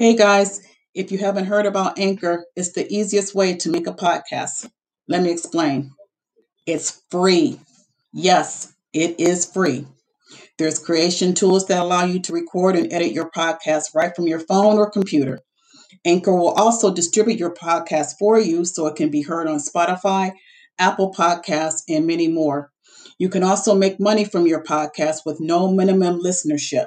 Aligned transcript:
Hey 0.00 0.16
guys, 0.16 0.62
if 0.94 1.12
you 1.12 1.18
haven't 1.18 1.44
heard 1.44 1.66
about 1.66 1.98
Anchor, 1.98 2.46
it's 2.56 2.72
the 2.72 2.90
easiest 2.90 3.34
way 3.34 3.56
to 3.56 3.68
make 3.68 3.86
a 3.86 3.92
podcast. 3.92 4.66
Let 5.06 5.22
me 5.22 5.30
explain. 5.30 5.90
It's 6.64 7.02
free. 7.10 7.60
Yes, 8.10 8.72
it 8.94 9.20
is 9.20 9.44
free. 9.44 9.86
There's 10.56 10.78
creation 10.78 11.34
tools 11.34 11.66
that 11.66 11.82
allow 11.82 12.04
you 12.06 12.18
to 12.20 12.32
record 12.32 12.76
and 12.76 12.90
edit 12.90 13.12
your 13.12 13.30
podcast 13.30 13.94
right 13.94 14.16
from 14.16 14.26
your 14.26 14.40
phone 14.40 14.78
or 14.78 14.88
computer. 14.88 15.40
Anchor 16.06 16.34
will 16.34 16.52
also 16.52 16.94
distribute 16.94 17.38
your 17.38 17.52
podcast 17.52 18.14
for 18.18 18.40
you 18.40 18.64
so 18.64 18.86
it 18.86 18.96
can 18.96 19.10
be 19.10 19.20
heard 19.20 19.48
on 19.48 19.58
Spotify, 19.58 20.32
Apple 20.78 21.12
Podcasts, 21.12 21.82
and 21.90 22.06
many 22.06 22.26
more. 22.26 22.70
You 23.18 23.28
can 23.28 23.42
also 23.42 23.74
make 23.74 24.00
money 24.00 24.24
from 24.24 24.46
your 24.46 24.64
podcast 24.64 25.26
with 25.26 25.40
no 25.42 25.70
minimum 25.70 26.20
listenership. 26.24 26.86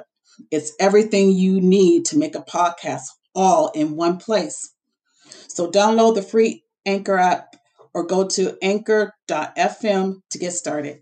It's 0.50 0.72
everything 0.80 1.32
you 1.32 1.60
need 1.60 2.04
to 2.06 2.18
make 2.18 2.34
a 2.34 2.42
podcast 2.42 3.04
all 3.34 3.70
in 3.74 3.96
one 3.96 4.18
place. 4.18 4.72
So 5.48 5.70
download 5.70 6.14
the 6.14 6.22
free 6.22 6.64
Anchor 6.86 7.18
app 7.18 7.56
or 7.92 8.06
go 8.06 8.26
to 8.28 8.56
anchor.fm 8.60 10.14
to 10.30 10.38
get 10.38 10.52
started. 10.52 11.00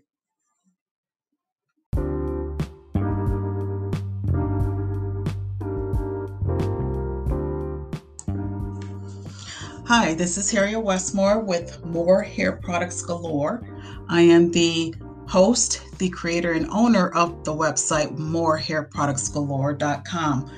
Hi, 9.85 10.13
this 10.13 10.37
is 10.37 10.49
Harriet 10.49 10.81
Westmore 10.81 11.41
with 11.41 11.83
Moore 11.85 12.23
Hair 12.23 12.53
Products 12.63 13.01
Galore. 13.03 13.67
I 14.07 14.21
am 14.21 14.49
the 14.49 14.95
host, 15.27 15.81
the 16.03 16.09
creator, 16.09 16.51
and 16.51 16.69
owner 16.69 17.09
of 17.11 17.45
the 17.45 17.53
website 17.53 18.17
moorehairproductsgalore.com. 18.17 20.51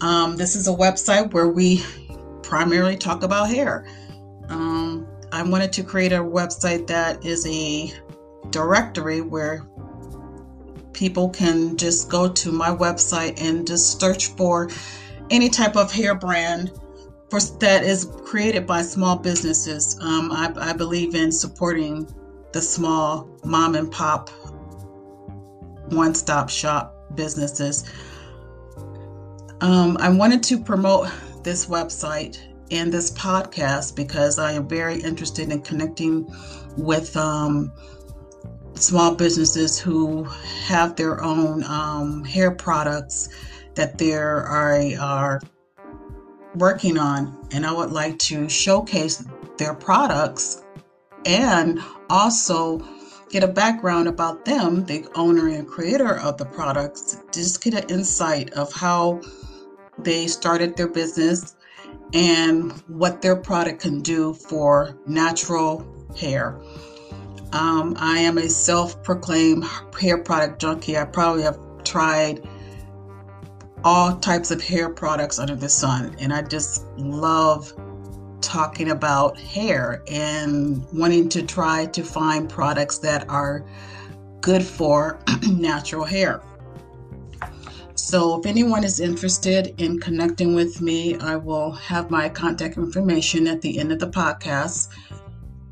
Um, 0.00 0.36
this 0.36 0.54
is 0.54 0.68
a 0.68 0.72
website 0.72 1.32
where 1.32 1.48
we 1.48 1.84
primarily 2.44 2.96
talk 2.96 3.24
about 3.24 3.48
hair. 3.48 3.84
Um, 4.48 5.08
I 5.32 5.42
wanted 5.42 5.72
to 5.72 5.82
create 5.82 6.12
a 6.12 6.20
website 6.20 6.86
that 6.86 7.24
is 7.24 7.44
a 7.48 7.92
directory 8.50 9.22
where 9.22 9.66
people 10.92 11.30
can 11.30 11.76
just 11.76 12.08
go 12.08 12.28
to 12.28 12.52
my 12.52 12.70
website 12.70 13.42
and 13.42 13.66
just 13.66 14.00
search 14.00 14.28
for 14.28 14.70
any 15.30 15.48
type 15.48 15.74
of 15.74 15.90
hair 15.90 16.14
brand 16.14 16.70
for, 17.28 17.40
that 17.58 17.82
is 17.82 18.08
created 18.24 18.68
by 18.68 18.82
small 18.82 19.16
businesses. 19.16 19.98
Um, 20.00 20.30
I, 20.30 20.52
I 20.56 20.72
believe 20.74 21.16
in 21.16 21.32
supporting 21.32 22.06
the 22.52 22.62
small 22.62 23.28
mom 23.44 23.74
and 23.74 23.90
pop 23.90 24.30
one 25.90 26.14
stop 26.14 26.48
shop 26.48 26.94
businesses. 27.14 27.84
Um, 29.60 29.96
I 30.00 30.08
wanted 30.10 30.42
to 30.44 30.58
promote 30.58 31.08
this 31.42 31.66
website 31.66 32.38
and 32.70 32.92
this 32.92 33.10
podcast 33.12 33.94
because 33.94 34.38
I 34.38 34.52
am 34.52 34.68
very 34.68 35.00
interested 35.00 35.50
in 35.50 35.62
connecting 35.62 36.30
with 36.76 37.16
um, 37.16 37.72
small 38.74 39.14
businesses 39.14 39.78
who 39.78 40.24
have 40.24 40.96
their 40.96 41.22
own 41.22 41.64
um, 41.64 42.24
hair 42.24 42.50
products 42.50 43.28
that 43.74 43.98
they 43.98 44.14
are, 44.14 44.46
are 44.98 45.40
working 46.54 46.98
on, 46.98 47.36
and 47.52 47.64
I 47.64 47.72
would 47.72 47.92
like 47.92 48.18
to 48.20 48.48
showcase 48.48 49.24
their 49.58 49.74
products 49.74 50.62
and 51.24 51.80
also 52.10 52.78
get 53.28 53.42
a 53.42 53.48
background 53.48 54.08
about 54.08 54.44
them, 54.44 54.84
the 54.84 55.06
owner 55.14 55.48
and 55.48 55.66
creator 55.66 56.18
of 56.18 56.38
the 56.38 56.44
products, 56.44 57.22
just 57.32 57.62
get 57.62 57.74
an 57.74 57.88
insight 57.90 58.52
of 58.54 58.72
how 58.72 59.20
they 59.98 60.26
started 60.26 60.76
their 60.76 60.88
business 60.88 61.56
and 62.12 62.72
what 62.88 63.22
their 63.22 63.36
product 63.36 63.80
can 63.80 64.00
do 64.00 64.34
for 64.34 64.96
natural 65.06 65.86
hair. 66.16 66.60
Um, 67.52 67.94
I 67.98 68.18
am 68.18 68.38
a 68.38 68.48
self 68.48 69.02
proclaimed 69.02 69.64
hair 69.98 70.18
product 70.18 70.60
junkie. 70.60 70.98
I 70.98 71.04
probably 71.04 71.42
have 71.42 71.58
tried 71.84 72.46
all 73.84 74.16
types 74.16 74.50
of 74.50 74.62
hair 74.62 74.90
products 74.90 75.38
under 75.38 75.54
the 75.54 75.68
sun, 75.68 76.16
and 76.18 76.32
I 76.32 76.42
just 76.42 76.84
love 76.96 77.72
talking 78.40 78.90
about 78.90 79.38
hair 79.38 80.02
and 80.08 80.84
wanting 80.92 81.28
to 81.30 81.42
try 81.42 81.86
to 81.86 82.02
find 82.02 82.48
products 82.48 82.98
that 82.98 83.28
are 83.28 83.64
good 84.40 84.62
for 84.62 85.18
natural 85.48 86.04
hair. 86.04 86.40
So, 87.94 88.38
if 88.38 88.46
anyone 88.46 88.84
is 88.84 89.00
interested 89.00 89.74
in 89.78 89.98
connecting 89.98 90.54
with 90.54 90.80
me, 90.80 91.16
I 91.16 91.34
will 91.36 91.72
have 91.72 92.10
my 92.10 92.28
contact 92.28 92.76
information 92.76 93.48
at 93.48 93.62
the 93.62 93.78
end 93.78 93.90
of 93.90 93.98
the 93.98 94.06
podcast. 94.06 94.88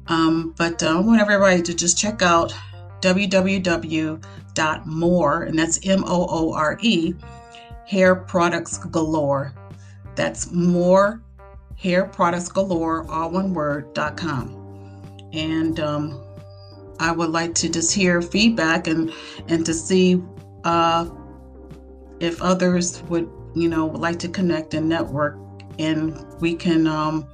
Um, 0.08 0.54
but 0.56 0.82
uh, 0.82 0.96
I 0.96 1.00
want 1.00 1.20
everybody 1.20 1.62
to 1.62 1.74
just 1.74 1.98
check 1.98 2.22
out 2.22 2.54
www.more, 3.00 4.22
and 5.42 5.58
that's 5.58 5.86
M 5.86 6.04
O 6.04 6.26
O 6.28 6.54
R 6.54 6.78
E, 6.80 7.14
hair 7.86 8.16
products 8.16 8.78
galore. 8.78 9.52
That's 10.16 10.50
more 10.50 11.22
hair 11.76 12.06
products 12.06 12.48
galore, 12.48 13.08
all 13.10 13.30
one 13.30 13.54
word.com. 13.54 14.60
And 15.32 15.80
um, 15.80 16.24
I 17.00 17.12
would 17.12 17.30
like 17.30 17.54
to 17.56 17.68
just 17.68 17.94
hear 17.94 18.22
feedback 18.22 18.86
and 18.86 19.12
and 19.48 19.66
to 19.66 19.74
see 19.74 20.22
uh, 20.64 21.08
if 22.20 22.40
others 22.40 23.02
would 23.04 23.28
you 23.54 23.68
know 23.68 23.86
would 23.86 24.00
like 24.00 24.18
to 24.20 24.28
connect 24.28 24.74
and 24.74 24.88
network, 24.88 25.36
and 25.78 26.24
we 26.40 26.54
can 26.54 26.86
um, 26.86 27.26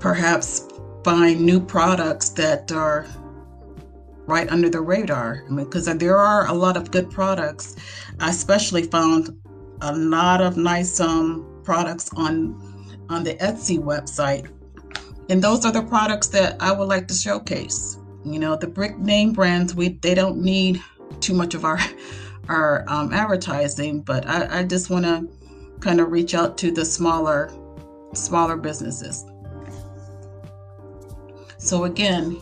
perhaps 0.00 0.68
find 1.04 1.40
new 1.40 1.60
products 1.60 2.30
that 2.30 2.72
are 2.72 3.06
right 4.26 4.48
under 4.50 4.68
the 4.68 4.80
radar. 4.80 5.44
I 5.46 5.50
mean, 5.50 5.64
because 5.66 5.86
there 5.86 6.16
are 6.16 6.48
a 6.48 6.52
lot 6.52 6.76
of 6.76 6.90
good 6.90 7.10
products. 7.10 7.76
I 8.20 8.30
especially 8.30 8.84
found 8.84 9.38
a 9.80 9.94
lot 9.94 10.40
of 10.40 10.56
nice 10.56 10.98
um, 10.98 11.60
products 11.62 12.10
on 12.16 12.73
on 13.08 13.24
the 13.24 13.34
Etsy 13.34 13.78
website. 13.78 14.50
And 15.28 15.42
those 15.42 15.64
are 15.64 15.72
the 15.72 15.82
products 15.82 16.28
that 16.28 16.56
I 16.60 16.72
would 16.72 16.88
like 16.88 17.08
to 17.08 17.14
showcase. 17.14 17.98
You 18.24 18.38
know, 18.38 18.56
the 18.56 18.66
brick 18.66 18.98
name 18.98 19.32
brands, 19.32 19.74
we 19.74 19.88
they 19.88 20.14
don't 20.14 20.42
need 20.42 20.82
too 21.20 21.34
much 21.34 21.54
of 21.54 21.64
our 21.64 21.78
our 22.48 22.84
um, 22.88 23.12
advertising, 23.12 24.00
but 24.02 24.26
I, 24.26 24.60
I 24.60 24.64
just 24.64 24.90
want 24.90 25.04
to 25.06 25.26
kind 25.80 26.00
of 26.00 26.10
reach 26.10 26.34
out 26.34 26.58
to 26.58 26.70
the 26.70 26.84
smaller 26.84 27.50
smaller 28.12 28.56
businesses. 28.56 29.24
So 31.58 31.84
again, 31.84 32.38